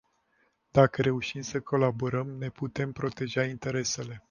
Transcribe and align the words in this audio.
Dacă 0.71 1.01
reușim 1.01 1.41
să 1.41 1.59
colaborăm, 1.61 2.27
ne 2.29 2.49
putem 2.49 2.91
proteja 2.91 3.43
interesele. 3.43 4.19